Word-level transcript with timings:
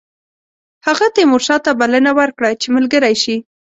هغه 0.87 1.05
تیمورشاه 1.15 1.59
ته 1.65 1.71
بلنه 1.79 2.11
ورکړه 2.19 2.49
چې 2.61 2.67
ملګری 2.75 3.15
شي. 3.23 3.37